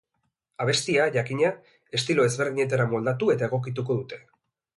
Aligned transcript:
Abestia, 0.63 1.03
jakina, 1.15 1.51
estilo 1.99 2.25
ezberdinetara 2.31 2.89
moldatu 2.95 3.31
eta 3.37 3.47
egokituko 3.51 4.01
dute. 4.01 4.21